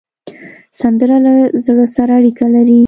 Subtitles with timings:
[0.79, 1.33] سندره له
[1.65, 2.79] زړه سره اړیکه لري